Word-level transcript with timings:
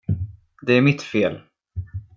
Det 0.61 0.73
är 0.73 0.81
mitt 0.81 1.01
fel. 1.01 1.39